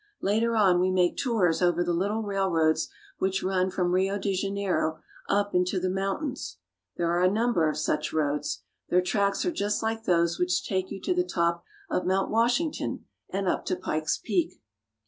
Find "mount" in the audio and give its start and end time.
12.07-12.31